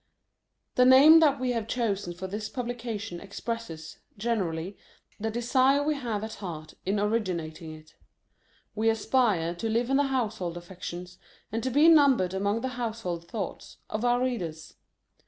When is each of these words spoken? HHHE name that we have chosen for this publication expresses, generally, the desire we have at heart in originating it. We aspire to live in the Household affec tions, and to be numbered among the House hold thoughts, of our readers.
HHHE 0.77 0.87
name 0.89 1.19
that 1.19 1.39
we 1.39 1.51
have 1.51 1.67
chosen 1.67 2.13
for 2.15 2.25
this 2.25 2.49
publication 2.49 3.19
expresses, 3.19 3.99
generally, 4.17 4.75
the 5.19 5.29
desire 5.29 5.83
we 5.83 5.93
have 5.93 6.23
at 6.23 6.33
heart 6.37 6.73
in 6.87 6.99
originating 6.99 7.71
it. 7.75 7.93
We 8.73 8.89
aspire 8.89 9.53
to 9.53 9.69
live 9.69 9.91
in 9.91 9.97
the 9.97 10.05
Household 10.05 10.57
affec 10.57 10.81
tions, 10.81 11.19
and 11.51 11.61
to 11.61 11.69
be 11.69 11.87
numbered 11.87 12.33
among 12.33 12.61
the 12.61 12.69
House 12.81 13.01
hold 13.03 13.27
thoughts, 13.27 13.77
of 13.91 14.03
our 14.03 14.23
readers. 14.23 14.73